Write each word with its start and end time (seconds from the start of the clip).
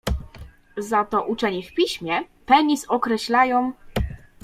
Za 0.77 1.03
to 1.05 1.23
uczeni 1.25 1.63
w 1.63 1.73
piśmie, 1.73 2.21
penis- 2.45 2.85
określają. 2.87 3.73